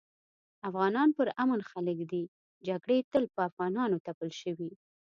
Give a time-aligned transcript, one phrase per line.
[0.69, 2.23] افغانان پر امن خلک دي
[2.67, 4.71] جګړي تل په افغانانو تپل شوي